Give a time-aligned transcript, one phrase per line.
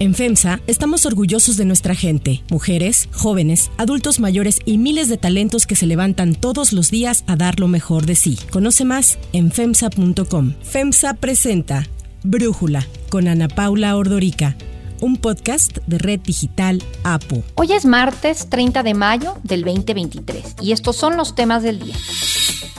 [0.00, 5.66] En FEMSA estamos orgullosos de nuestra gente, mujeres, jóvenes, adultos mayores y miles de talentos
[5.66, 8.38] que se levantan todos los días a dar lo mejor de sí.
[8.50, 10.54] Conoce más en FEMSA.com.
[10.62, 11.86] FEMSA presenta
[12.22, 14.56] Brújula con Ana Paula Ordorica
[15.02, 17.42] un podcast de Red Digital APO.
[17.56, 21.94] Hoy es martes 30 de mayo del 2023 y estos son los temas del día.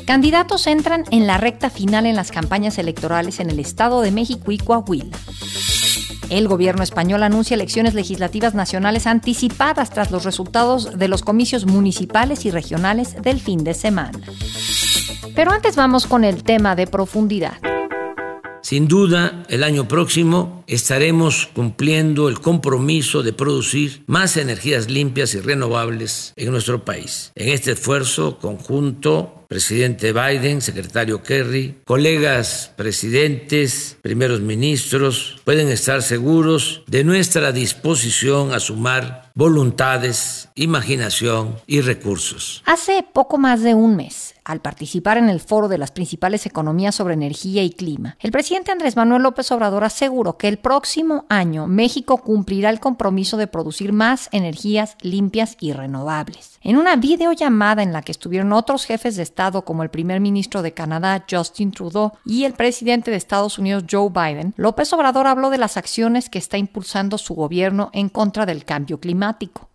[0.05, 4.51] Candidatos entran en la recta final en las campañas electorales en el Estado de México
[4.51, 5.17] y Coahuila.
[6.31, 12.45] El gobierno español anuncia elecciones legislativas nacionales anticipadas tras los resultados de los comicios municipales
[12.45, 14.17] y regionales del fin de semana.
[15.35, 17.57] Pero antes vamos con el tema de profundidad.
[18.61, 25.41] Sin duda, el año próximo estaremos cumpliendo el compromiso de producir más energías limpias y
[25.41, 27.33] renovables en nuestro país.
[27.35, 36.83] En este esfuerzo conjunto presidente Biden, secretario Kerry, colegas presidentes, primeros ministros, pueden estar seguros
[36.87, 42.63] de nuestra disposición a sumar voluntades, imaginación y recursos.
[42.65, 46.95] Hace poco más de un mes, al participar en el foro de las principales economías
[46.95, 51.67] sobre energía y clima, el presidente Andrés Manuel López Obrador aseguró que el próximo año
[51.67, 56.59] México cumplirá el compromiso de producir más energías limpias y renovables.
[56.63, 60.61] En una videollamada en la que estuvieron otros jefes de Estado, como el primer ministro
[60.61, 65.49] de Canadá, Justin Trudeau, y el presidente de Estados Unidos, Joe Biden, López Obrador habló
[65.49, 69.20] de las acciones que está impulsando su gobierno en contra del cambio climático.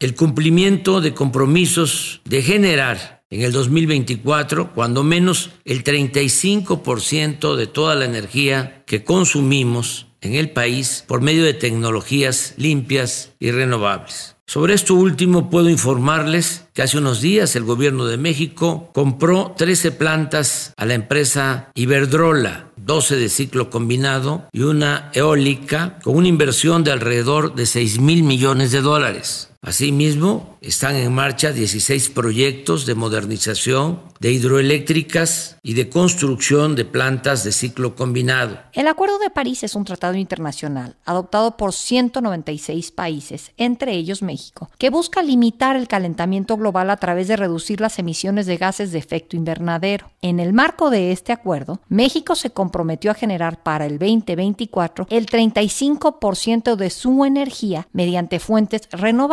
[0.01, 7.95] El cumplimiento de compromisos de generar en el 2024, cuando menos el 35% de toda
[7.95, 14.37] la energía que consumimos en el país por medio de tecnologías limpias y renovables.
[14.47, 19.93] Sobre esto último puedo informarles que hace unos días el gobierno de México compró 13
[19.93, 26.85] plantas a la empresa Iberdrola, 12 de ciclo combinado y una eólica con una inversión
[26.85, 29.49] de alrededor de 6 mil millones de dólares.
[29.63, 37.43] Asimismo, están en marcha 16 proyectos de modernización de hidroeléctricas y de construcción de plantas
[37.43, 38.59] de ciclo combinado.
[38.73, 44.71] El Acuerdo de París es un tratado internacional adoptado por 196 países, entre ellos México,
[44.79, 48.99] que busca limitar el calentamiento global a través de reducir las emisiones de gases de
[48.99, 50.11] efecto invernadero.
[50.23, 55.27] En el marco de este acuerdo, México se comprometió a generar para el 2024 el
[55.27, 59.27] 35% de su energía mediante fuentes renovables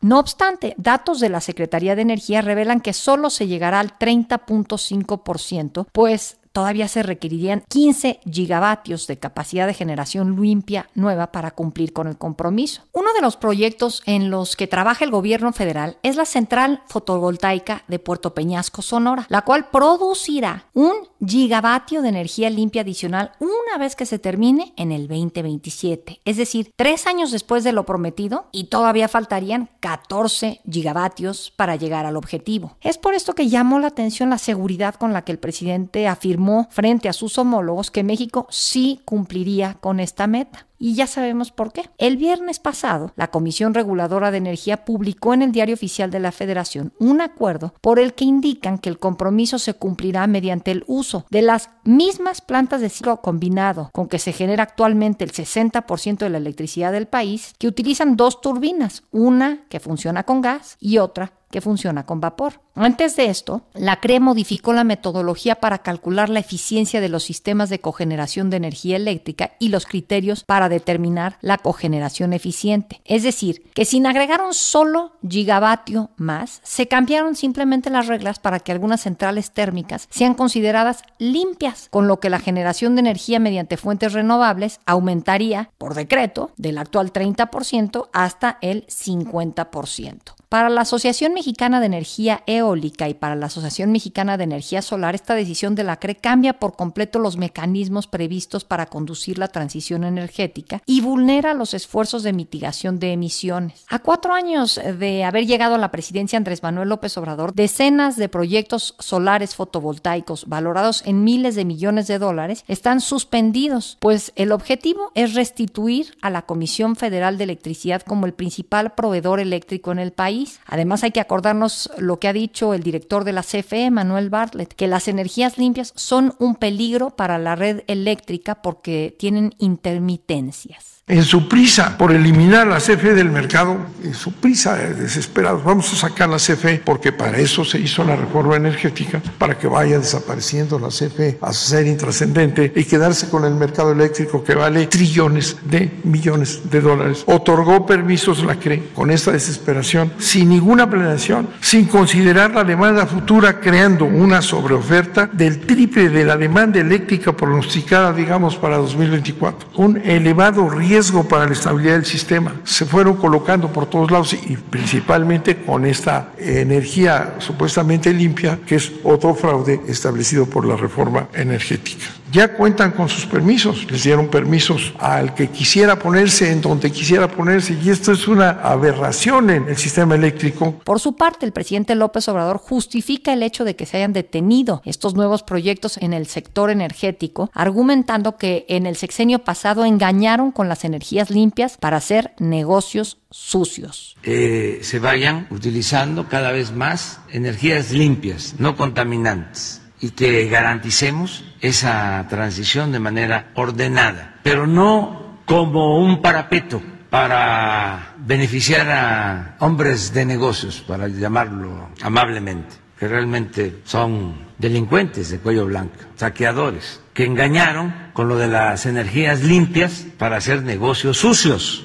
[0.00, 5.86] no obstante, datos de la Secretaría de Energía revelan que solo se llegará al 30.5%,
[5.92, 12.08] pues todavía se requerirían 15 gigavatios de capacidad de generación limpia nueva para cumplir con
[12.08, 12.80] el compromiso.
[12.94, 17.84] Uno de los proyectos en los que trabaja el gobierno federal es la central fotovoltaica
[17.88, 20.94] de Puerto Peñasco, Sonora, la cual producirá un
[21.26, 26.72] gigavatio de energía limpia adicional una vez que se termine en el 2027, es decir,
[26.74, 32.78] tres años después de lo prometido y todavía faltarían 14 gigavatios para llegar al objetivo.
[32.80, 36.45] Es por esto que llamó la atención la seguridad con la que el presidente afirmó
[36.70, 40.66] frente a sus homólogos que México sí cumpliría con esta meta.
[40.78, 41.88] Y ya sabemos por qué.
[41.96, 46.32] El viernes pasado, la Comisión Reguladora de Energía publicó en el Diario Oficial de la
[46.32, 51.24] Federación un acuerdo por el que indican que el compromiso se cumplirá mediante el uso
[51.30, 56.30] de las mismas plantas de ciclo combinado con que se genera actualmente el 60% de
[56.30, 61.32] la electricidad del país, que utilizan dos turbinas, una que funciona con gas y otra
[61.56, 62.60] que funciona con vapor.
[62.74, 67.70] Antes de esto, la CRE modificó la metodología para calcular la eficiencia de los sistemas
[67.70, 73.00] de cogeneración de energía eléctrica y los criterios para determinar la cogeneración eficiente.
[73.06, 78.60] Es decir, que sin agregar un solo gigavatio más, se cambiaron simplemente las reglas para
[78.60, 83.78] que algunas centrales térmicas sean consideradas limpias, con lo que la generación de energía mediante
[83.78, 90.35] fuentes renovables aumentaría, por decreto, del actual 30% hasta el 50%.
[90.48, 95.16] Para la Asociación Mexicana de Energía Eólica y para la Asociación Mexicana de Energía Solar,
[95.16, 100.04] esta decisión de la CRE cambia por completo los mecanismos previstos para conducir la transición
[100.04, 103.84] energética y vulnera los esfuerzos de mitigación de emisiones.
[103.88, 108.28] A cuatro años de haber llegado a la presidencia Andrés Manuel López Obrador, decenas de
[108.28, 115.10] proyectos solares fotovoltaicos valorados en miles de millones de dólares están suspendidos, pues el objetivo
[115.16, 120.12] es restituir a la Comisión Federal de Electricidad como el principal proveedor eléctrico en el
[120.12, 120.35] país
[120.66, 124.74] Además hay que acordarnos lo que ha dicho el director de la CFE, Manuel Bartlett,
[124.74, 130.95] que las energías limpias son un peligro para la red eléctrica porque tienen intermitencias.
[131.08, 135.96] En su prisa por eliminar la CFE del mercado, en su prisa desesperados, vamos a
[135.96, 140.80] sacar la CFE porque para eso se hizo la reforma energética, para que vaya desapareciendo
[140.80, 145.92] la CFE a ser intrascendente y quedarse con el mercado eléctrico que vale trillones de
[146.02, 147.22] millones de dólares.
[147.26, 153.60] Otorgó permisos la CRE con esta desesperación, sin ninguna planeación, sin considerar la demanda futura,
[153.60, 159.68] creando una sobreoferta del triple de la demanda eléctrica pronosticada, digamos, para 2024.
[159.76, 160.95] Un elevado riesgo
[161.28, 162.54] para la estabilidad del sistema.
[162.64, 168.92] Se fueron colocando por todos lados y principalmente con esta energía supuestamente limpia, que es
[169.04, 172.06] otro fraude establecido por la reforma energética.
[172.32, 177.28] Ya cuentan con sus permisos, les dieron permisos al que quisiera ponerse en donde quisiera
[177.28, 180.80] ponerse y esto es una aberración en el sistema eléctrico.
[180.84, 184.82] Por su parte, el presidente López Obrador justifica el hecho de que se hayan detenido
[184.84, 190.68] estos nuevos proyectos en el sector energético, argumentando que en el sexenio pasado engañaron con
[190.68, 194.16] las energías limpias para hacer negocios sucios.
[194.24, 202.26] Eh, se vayan utilizando cada vez más energías limpias, no contaminantes y que garanticemos esa
[202.28, 210.84] transición de manera ordenada, pero no como un parapeto para beneficiar a hombres de negocios,
[210.86, 218.36] para llamarlo amablemente, que realmente son delincuentes de cuello blanco, saqueadores, que engañaron con lo
[218.36, 221.84] de las energías limpias para hacer negocios sucios.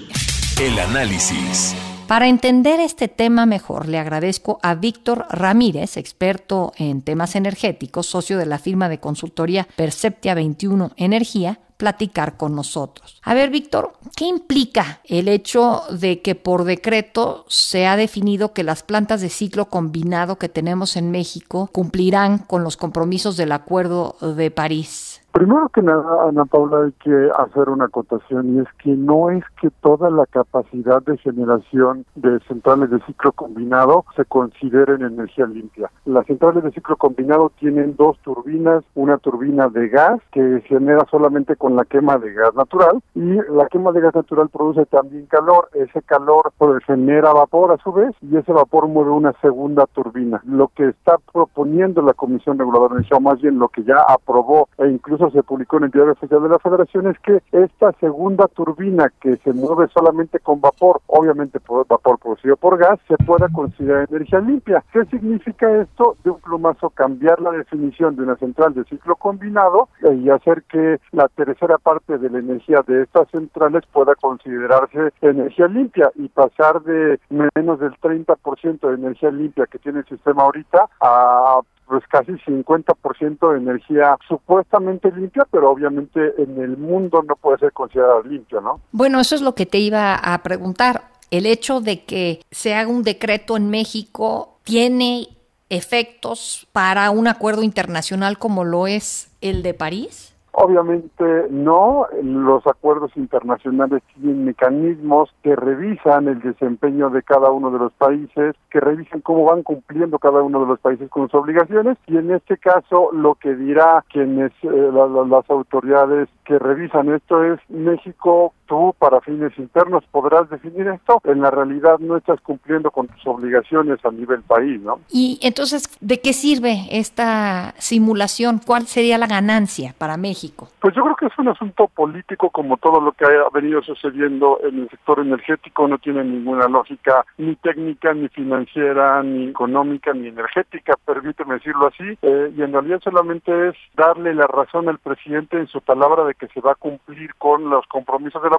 [0.59, 1.75] El análisis.
[2.11, 8.37] Para entender este tema mejor, le agradezco a Víctor Ramírez, experto en temas energéticos, socio
[8.37, 13.21] de la firma de consultoría Perceptia 21 Energía, platicar con nosotros.
[13.23, 18.63] A ver, Víctor, ¿qué implica el hecho de que por decreto se ha definido que
[18.63, 24.17] las plantas de ciclo combinado que tenemos en México cumplirán con los compromisos del Acuerdo
[24.35, 25.10] de París?
[25.31, 29.45] Primero que nada, Ana Paula, hay que hacer una acotación y es que no es
[29.61, 35.45] que toda la capacidad de generación de centrales de ciclo combinado se considere en energía
[35.45, 35.89] limpia.
[36.03, 41.55] Las centrales de ciclo combinado tienen dos turbinas, una turbina de gas que genera solamente
[41.55, 45.69] con la quema de gas natural y la quema de gas natural produce también calor.
[45.73, 50.41] Ese calor pues, genera vapor a su vez y ese vapor mueve una segunda turbina.
[50.43, 53.95] Lo que está proponiendo la Comisión Reguladora de Energía, o más bien lo que ya
[54.09, 57.91] aprobó e incluso se publicó en el diario oficial de la Federación, es que esta
[57.99, 63.17] segunda turbina que se mueve solamente con vapor, obviamente por vapor producido por gas, se
[63.17, 64.83] pueda considerar energía limpia.
[64.91, 66.15] ¿Qué significa esto?
[66.23, 70.99] De un plumazo cambiar la definición de una central de ciclo combinado y hacer que
[71.11, 76.81] la tercera parte de la energía de estas centrales pueda considerarse energía limpia y pasar
[76.83, 77.19] de
[77.55, 83.51] menos del 30% de energía limpia que tiene el sistema ahorita a pues casi 50%
[83.51, 88.79] de energía supuestamente limpia, pero obviamente en el mundo no puede ser considerada limpia, ¿no?
[88.93, 91.09] Bueno, eso es lo que te iba a preguntar.
[91.31, 95.27] El hecho de que se haga un decreto en México tiene
[95.67, 100.30] efectos para un acuerdo internacional como lo es el de París?
[100.53, 107.79] Obviamente no, los acuerdos internacionales tienen mecanismos que revisan el desempeño de cada uno de
[107.79, 111.97] los países, que revisan cómo van cumpliendo cada uno de los países con sus obligaciones
[112.07, 114.91] y en este caso lo que dirá quienes eh,
[115.29, 121.41] las autoridades que revisan esto es México tú para fines internos podrás definir esto, en
[121.41, 125.01] la realidad no estás cumpliendo con tus obligaciones a nivel país, ¿no?
[125.09, 128.61] Y entonces, ¿de qué sirve esta simulación?
[128.65, 130.40] ¿Cuál sería la ganancia para México?
[130.79, 134.59] Pues yo creo que es un asunto político como todo lo que ha venido sucediendo
[134.63, 140.27] en el sector energético, no tiene ninguna lógica ni técnica, ni financiera, ni económica, ni
[140.27, 145.57] energética, permíteme decirlo así, eh, y en realidad solamente es darle la razón al presidente
[145.57, 148.57] en su palabra de que se va a cumplir con los compromisos de la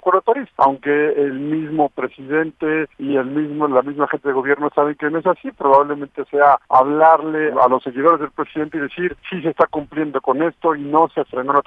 [0.59, 5.19] aunque el mismo presidente y el mismo la misma gente de gobierno saben que no
[5.19, 9.67] es así, probablemente sea hablarle a los seguidores del presidente y decir sí se está
[9.67, 11.63] cumpliendo con esto y no se frenó la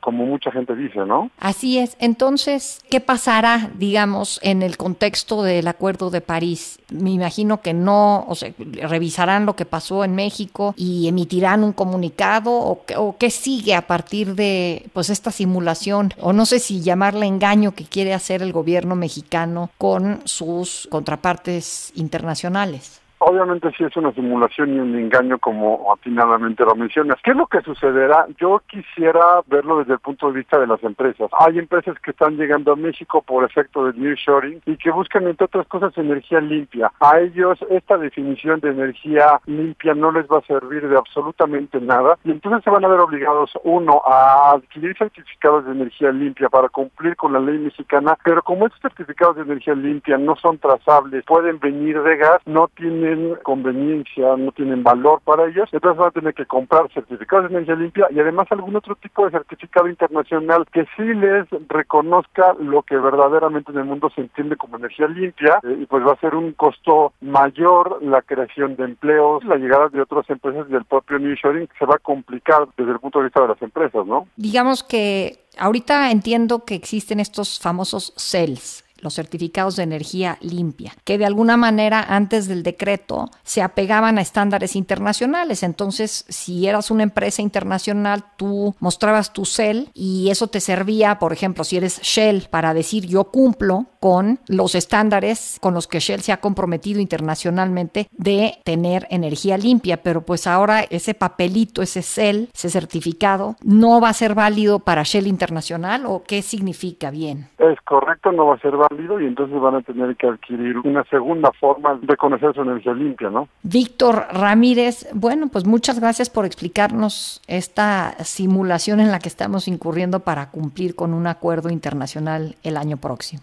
[0.00, 1.30] como mucha gente dice, ¿no?
[1.38, 1.96] Así es.
[2.00, 6.80] Entonces, ¿qué pasará, digamos, en el contexto del Acuerdo de París?
[6.90, 11.72] Me imagino que no, o sea, revisarán lo que pasó en México y emitirán un
[11.72, 16.80] comunicado o, o qué sigue a partir de pues esta simulación o no sé si
[16.80, 23.00] llamarla engaño que quiere hacer el gobierno mexicano con sus contrapartes internacionales.
[23.22, 27.18] Obviamente sí es una simulación y un engaño como atinadamente lo mencionas.
[27.22, 28.26] ¿Qué es lo que sucederá?
[28.38, 31.30] Yo quisiera verlo desde el punto de vista de las empresas.
[31.38, 35.44] Hay empresas que están llegando a México por efecto del nearshoring y que buscan entre
[35.44, 36.90] otras cosas energía limpia.
[36.98, 42.18] A ellos esta definición de energía limpia no les va a servir de absolutamente nada
[42.24, 46.70] y entonces se van a ver obligados uno a adquirir certificados de energía limpia para
[46.70, 51.24] cumplir con la ley mexicana, pero como estos certificados de energía limpia no son trazables,
[51.24, 53.09] pueden venir de gas, no tienen
[53.42, 57.76] conveniencia, no tienen valor para ellos, entonces van a tener que comprar certificados de energía
[57.76, 62.96] limpia y además algún otro tipo de certificado internacional que sí les reconozca lo que
[62.96, 66.34] verdaderamente en el mundo se entiende como energía limpia eh, y pues va a ser
[66.34, 71.18] un costo mayor la creación de empleos, la llegada de otras empresas y del propio
[71.18, 74.26] nearshoring se va a complicar desde el punto de vista de las empresas, ¿no?
[74.36, 81.18] Digamos que ahorita entiendo que existen estos famosos CELS, los certificados de energía limpia, que
[81.18, 85.62] de alguna manera antes del decreto se apegaban a estándares internacionales.
[85.62, 91.32] Entonces, si eras una empresa internacional, tú mostrabas tu CEL y eso te servía, por
[91.32, 96.20] ejemplo, si eres Shell, para decir yo cumplo con los estándares con los que Shell
[96.22, 100.02] se ha comprometido internacionalmente de tener energía limpia.
[100.02, 105.02] Pero pues ahora ese papelito, ese CEL, ese certificado, no va a ser válido para
[105.02, 107.48] Shell Internacional o qué significa bien.
[107.58, 111.04] Es correcto, no va a ser válido y entonces van a tener que adquirir una
[111.04, 113.48] segunda forma de conocer su energía limpia, ¿no?
[113.62, 120.20] Víctor Ramírez, bueno, pues muchas gracias por explicarnos esta simulación en la que estamos incurriendo
[120.20, 123.42] para cumplir con un acuerdo internacional el año próximo.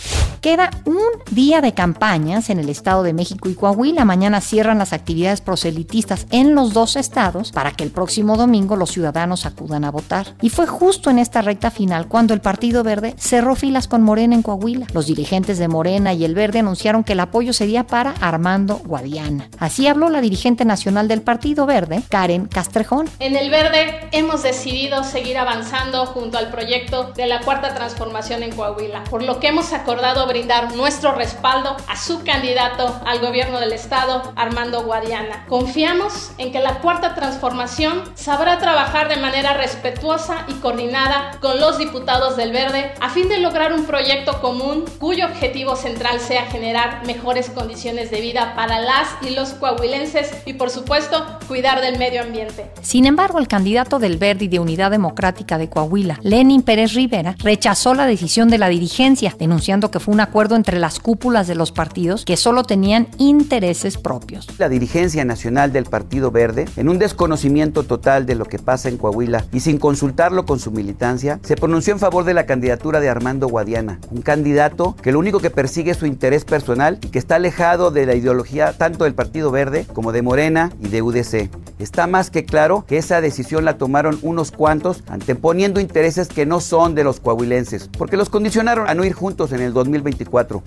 [0.41, 0.97] Queda un
[1.29, 4.05] día de campañas en el Estado de México y Coahuila.
[4.05, 8.89] Mañana cierran las actividades proselitistas en los dos estados para que el próximo domingo los
[8.89, 10.33] ciudadanos acudan a votar.
[10.41, 14.33] Y fue justo en esta recta final cuando el Partido Verde cerró filas con Morena
[14.33, 14.87] en Coahuila.
[14.93, 19.47] Los dirigentes de Morena y el Verde anunciaron que el apoyo sería para Armando Guadiana.
[19.59, 23.07] Así habló la dirigente nacional del Partido Verde, Karen Castrejón.
[23.19, 28.55] En el Verde hemos decidido seguir avanzando junto al proyecto de la Cuarta Transformación en
[28.55, 33.73] Coahuila, por lo que hemos acordado brindar nuestro respaldo a su candidato al gobierno del
[33.73, 35.45] estado, Armando Guadiana.
[35.49, 41.77] Confiamos en que la cuarta transformación sabrá trabajar de manera respetuosa y coordinada con los
[41.77, 47.05] diputados del Verde a fin de lograr un proyecto común cuyo objetivo central sea generar
[47.05, 52.21] mejores condiciones de vida para las y los coahuilenses y por supuesto cuidar del medio
[52.21, 52.71] ambiente.
[52.81, 57.35] Sin embargo, el candidato del Verde y de Unidad Democrática de Coahuila, Lenin Pérez Rivera,
[57.39, 61.55] rechazó la decisión de la dirigencia, denunciando que fue una acuerdo entre las cúpulas de
[61.55, 64.47] los partidos que solo tenían intereses propios.
[64.57, 68.97] La dirigencia nacional del Partido Verde, en un desconocimiento total de lo que pasa en
[68.97, 73.09] Coahuila y sin consultarlo con su militancia, se pronunció en favor de la candidatura de
[73.09, 77.19] Armando Guadiana, un candidato que lo único que persigue es su interés personal y que
[77.19, 81.49] está alejado de la ideología tanto del Partido Verde como de Morena y de UDC.
[81.79, 86.59] Está más que claro que esa decisión la tomaron unos cuantos anteponiendo intereses que no
[86.59, 90.10] son de los coahuilenses, porque los condicionaron a no ir juntos en el 2020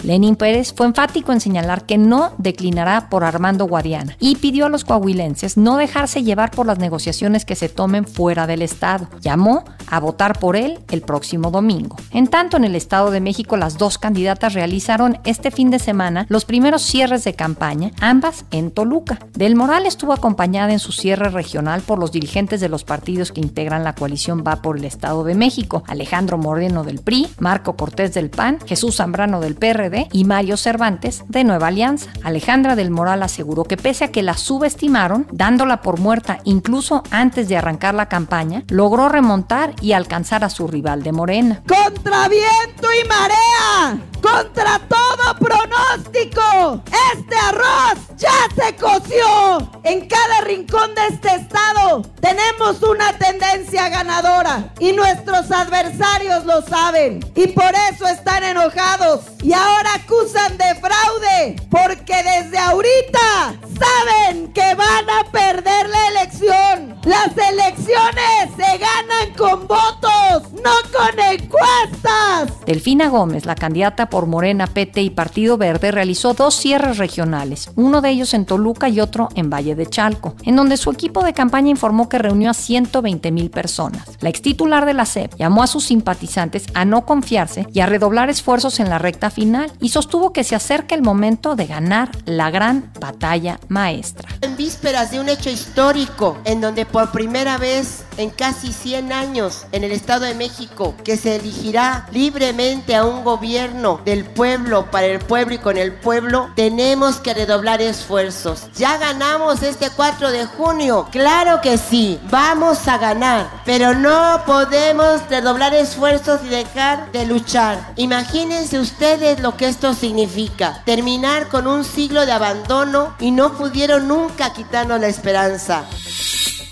[0.02, 4.68] Lenín Pérez fue enfático en señalar que no declinará por Armando Guadiana y pidió a
[4.68, 9.08] los coahuilenses no dejarse llevar por las negociaciones que se tomen fuera del Estado.
[9.20, 11.96] Llamó a votar por él el próximo domingo.
[12.10, 16.26] En tanto, en el Estado de México, las dos candidatas realizaron este fin de semana
[16.28, 19.18] los primeros cierres de campaña, ambas en Toluca.
[19.32, 23.40] Del Moral estuvo acompañada en su cierre regional por los dirigentes de los partidos que
[23.40, 28.14] integran la coalición Va por el Estado de México, Alejandro Moreno del PRI, Marco Cortés
[28.14, 32.10] del PAN, Jesús Zambrano del PRD y Mario Cervantes de Nueva Alianza.
[32.22, 37.48] Alejandra del Moral aseguró que pese a que la subestimaron, dándola por muerta incluso antes
[37.48, 41.62] de arrancar la campaña, logró remontar y alcanzar a su rival de Morena.
[41.66, 46.82] Contra viento y marea, contra todo pronóstico,
[47.14, 49.70] este arroz ya se coció.
[49.82, 57.20] En cada rincón de este estado tenemos una tendencia ganadora y nuestros adversarios lo saben
[57.34, 64.74] y por eso están enojados y ahora acusan de fraude porque desde ahorita saben que
[64.74, 66.98] van a perder la elección.
[67.04, 72.64] Las elecciones se ganan con votos, no con encuestas.
[72.64, 78.00] Delfina Gómez, la candidata por Morena, PT y Partido Verde, realizó dos cierres regionales, uno
[78.00, 81.32] de ellos en Toluca y otro en Valle de Chalco, en donde su equipo de
[81.32, 84.10] campaña informó que reunió a 120 mil personas.
[84.20, 87.86] La ex titular de la SEP llamó a sus simpatizantes a no confiarse y a
[87.86, 92.12] redoblar esfuerzos en la recta final y sostuvo que se acerca el momento de ganar
[92.24, 94.28] la gran batalla maestra.
[94.42, 99.66] En vísperas de un hecho histórico en donde por primera vez en casi 100 años
[99.72, 105.06] en el Estado de México que se elegirá libremente a un gobierno del pueblo, para
[105.06, 108.68] el pueblo y con el pueblo, tenemos que redoblar esfuerzos.
[108.76, 115.20] Ya ganamos este 4 de junio, claro que sí, vamos a ganar, pero no podemos
[115.28, 117.92] redoblar esfuerzos y dejar de luchar.
[117.96, 124.08] Imagínense ustedes lo que esto significa, terminar con un siglo de abandono y no pudieron
[124.08, 125.84] nunca quitarnos la esperanza.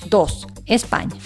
[0.07, 0.47] 2.
[0.67, 1.17] España.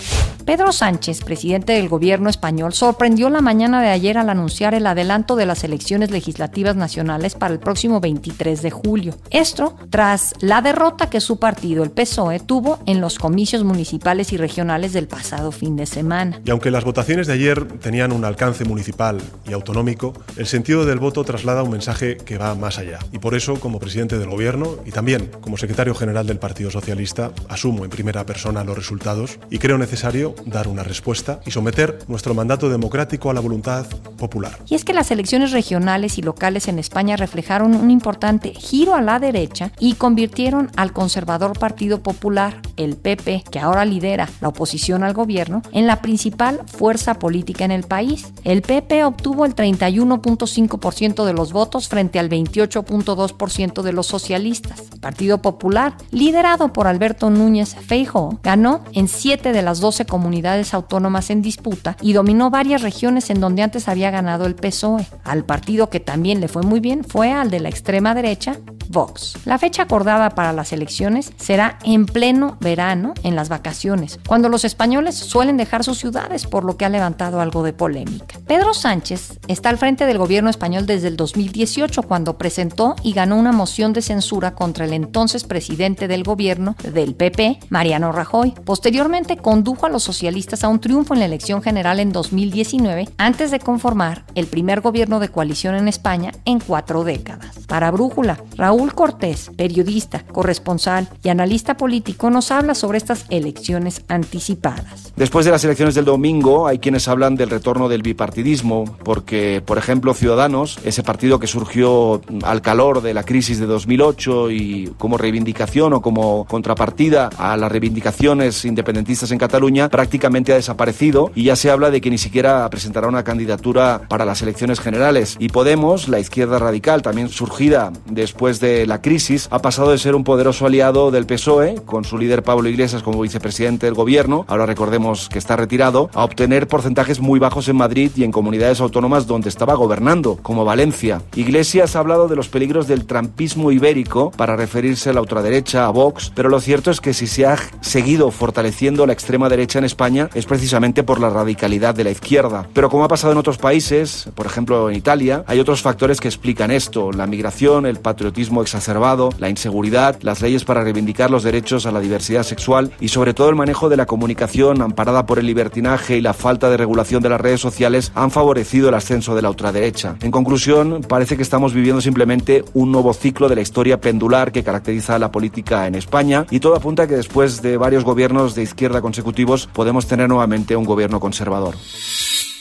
[0.47, 5.35] Pedro Sánchez, presidente del gobierno español, sorprendió la mañana de ayer al anunciar el adelanto
[5.35, 9.17] de las elecciones legislativas nacionales para el próximo 23 de julio.
[9.31, 14.37] Esto tras la derrota que su partido, el PSOE, tuvo en los comicios municipales y
[14.37, 16.41] regionales del pasado fin de semana.
[16.45, 21.01] Y aunque las votaciones de ayer tenían un alcance municipal y autonómico, el sentido del
[21.01, 23.01] voto traslada un mensaje que va más allá.
[23.11, 27.33] Y por eso, como presidente del gobierno y también como secretario general del Partido Socialista,
[27.49, 32.35] asumo en primera persona los resultados y creo necesario dar una respuesta y someter nuestro
[32.35, 33.87] mandato democrático a la voluntad
[34.19, 34.59] popular.
[34.69, 39.01] Y es que las elecciones regionales y locales en España reflejaron un importante giro a
[39.01, 45.03] la derecha y convirtieron al conservador Partido Popular, el PP, que ahora lidera la oposición
[45.03, 48.33] al gobierno, en la principal fuerza política en el país.
[48.45, 54.83] El PP obtuvo el 31.5% de los votos frente al 28.2% de los socialistas.
[54.93, 60.26] El Partido Popular, liderado por Alberto Núñez Feijóo, ganó en 7 de las 12 comunidades
[60.27, 65.07] comunidades autónomas en disputa y dominó varias regiones en donde antes había ganado el PSOE.
[65.23, 68.57] Al partido que también le fue muy bien fue al de la extrema derecha,
[68.89, 69.35] Vox.
[69.45, 74.65] La fecha acordada para las elecciones será en pleno verano, en las vacaciones, cuando los
[74.65, 78.39] españoles suelen dejar sus ciudades, por lo que ha levantado algo de polémica.
[78.47, 83.37] Pedro Sánchez está al frente del gobierno español desde el 2018, cuando presentó y ganó
[83.37, 88.55] una moción de censura contra el entonces presidente del gobierno del PP, Mariano Rajoy.
[88.65, 93.51] Posteriormente condujo a los socialistas a un triunfo en la elección general en 2019, antes
[93.51, 97.59] de conformar el primer gobierno de coalición en España en cuatro décadas.
[97.67, 104.03] Para Brújula, Raúl Raúl Cortés, periodista, corresponsal y analista político, nos habla sobre estas elecciones
[104.07, 105.15] anticipadas.
[105.17, 109.79] Después de las elecciones del domingo, hay quienes hablan del retorno del bipartidismo, porque, por
[109.79, 115.17] ejemplo, Ciudadanos, ese partido que surgió al calor de la crisis de 2008 y como
[115.17, 121.57] reivindicación o como contrapartida a las reivindicaciones independentistas en Cataluña, prácticamente ha desaparecido y ya
[121.57, 125.37] se habla de que ni siquiera presentará una candidatura para las elecciones generales.
[125.39, 130.15] Y Podemos, la izquierda radical, también surgida después de la crisis, ha pasado de ser
[130.15, 134.67] un poderoso aliado del PSOE, con su líder Pablo Iglesias como vicepresidente del gobierno, ahora
[134.67, 139.27] recordemos que está retirado, a obtener porcentajes muy bajos en Madrid y en comunidades autónomas
[139.27, 141.23] donde estaba gobernando, como Valencia.
[141.35, 145.91] Iglesias ha hablado de los peligros del trampismo ibérico para referirse a la ultraderecha, a
[145.91, 149.85] Vox, pero lo cierto es que si se ha seguido fortaleciendo la extrema derecha en
[149.85, 152.67] España es precisamente por la radicalidad de la izquierda.
[152.73, 156.29] Pero como ha pasado en otros países, por ejemplo en Italia, hay otros factores que
[156.29, 161.87] explican esto, la migración, el patriotismo exacerbado, la inseguridad, las leyes para reivindicar los derechos
[161.87, 165.47] a la diversidad sexual y sobre todo el manejo de la comunicación amparada por el
[165.47, 169.43] libertinaje y la falta de regulación de las redes sociales han favorecido el ascenso de
[169.43, 170.17] la ultraderecha.
[170.23, 174.65] En conclusión, parece que estamos viviendo simplemente un nuevo ciclo de la historia pendular que
[174.65, 178.63] caracteriza la política en España y todo apunta a que después de varios gobiernos de
[178.63, 181.75] izquierda consecutivos podemos tener nuevamente un gobierno conservador.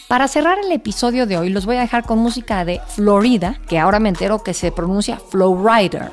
[0.08, 3.80] Para cerrar el episodio de hoy los voy a dejar con música de Florida, que
[3.80, 6.12] ahora me entero que se pronuncia Flowrider.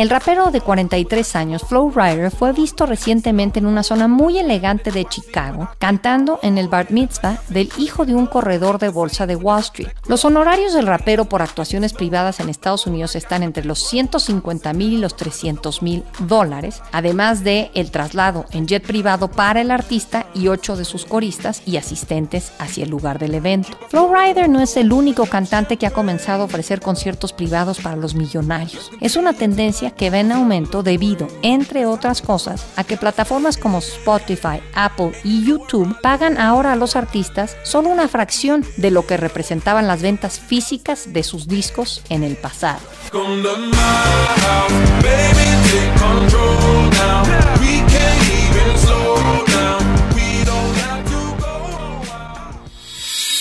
[0.00, 4.90] El rapero de 43 años, Flow Rider, fue visto recientemente en una zona muy elegante
[4.90, 9.36] de Chicago, cantando en el bar mitzvah del hijo de un corredor de bolsa de
[9.36, 9.90] Wall Street.
[10.08, 14.94] Los honorarios del rapero por actuaciones privadas en Estados Unidos están entre los 150 mil
[14.94, 20.28] y los 300 mil dólares, además de el traslado en jet privado para el artista
[20.34, 23.70] y ocho de sus coristas y asistentes hacia el lugar del evento.
[23.88, 27.96] Flow Rider no es el único cantante que ha comenzado a ofrecer conciertos privados para
[27.96, 28.90] los millonarios.
[29.00, 33.78] Es una tendencia que va en aumento debido, entre otras cosas, a que plataformas como
[33.78, 39.16] Spotify, Apple y YouTube pagan ahora a los artistas solo una fracción de lo que
[39.16, 42.80] representaban las ventas físicas de sus discos en el pasado.